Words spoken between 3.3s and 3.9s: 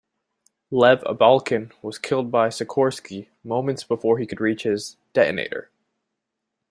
moments